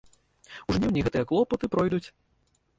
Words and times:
У 0.69 0.77
жніўні 0.77 1.05
гэтыя 1.09 1.27
клопаты 1.33 1.65
пройдуць. 1.77 2.05